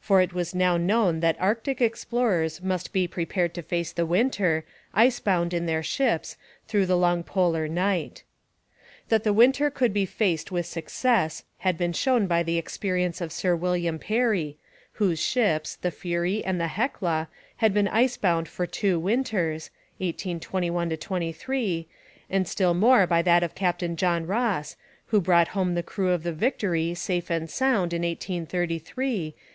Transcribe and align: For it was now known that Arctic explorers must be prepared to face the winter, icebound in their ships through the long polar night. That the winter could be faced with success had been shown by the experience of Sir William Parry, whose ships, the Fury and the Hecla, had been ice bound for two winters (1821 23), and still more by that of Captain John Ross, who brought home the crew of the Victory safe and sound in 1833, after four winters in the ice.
For 0.00 0.20
it 0.20 0.34
was 0.34 0.54
now 0.54 0.76
known 0.76 1.20
that 1.20 1.40
Arctic 1.40 1.80
explorers 1.80 2.60
must 2.60 2.92
be 2.92 3.08
prepared 3.08 3.54
to 3.54 3.62
face 3.62 3.90
the 3.90 4.04
winter, 4.04 4.66
icebound 4.92 5.54
in 5.54 5.64
their 5.64 5.82
ships 5.82 6.36
through 6.68 6.84
the 6.84 6.94
long 6.98 7.22
polar 7.22 7.66
night. 7.68 8.22
That 9.08 9.24
the 9.24 9.32
winter 9.32 9.70
could 9.70 9.94
be 9.94 10.04
faced 10.04 10.52
with 10.52 10.66
success 10.66 11.44
had 11.60 11.78
been 11.78 11.94
shown 11.94 12.26
by 12.26 12.42
the 12.42 12.58
experience 12.58 13.22
of 13.22 13.32
Sir 13.32 13.56
William 13.56 13.98
Parry, 13.98 14.58
whose 15.00 15.18
ships, 15.18 15.76
the 15.76 15.90
Fury 15.90 16.44
and 16.44 16.60
the 16.60 16.68
Hecla, 16.68 17.28
had 17.56 17.72
been 17.72 17.88
ice 17.88 18.18
bound 18.18 18.48
for 18.48 18.66
two 18.66 18.98
winters 19.00 19.70
(1821 19.96 20.90
23), 20.94 21.88
and 22.28 22.46
still 22.46 22.74
more 22.74 23.06
by 23.06 23.22
that 23.22 23.42
of 23.42 23.54
Captain 23.54 23.96
John 23.96 24.26
Ross, 24.26 24.76
who 25.06 25.18
brought 25.22 25.48
home 25.56 25.74
the 25.74 25.82
crew 25.82 26.10
of 26.10 26.24
the 26.24 26.34
Victory 26.34 26.92
safe 26.92 27.30
and 27.30 27.48
sound 27.48 27.94
in 27.94 28.02
1833, 28.02 28.44
after 28.44 28.52
four 28.52 28.60
winters 28.60 29.16
in 29.16 29.32
the 29.32 29.34
ice. 29.34 29.40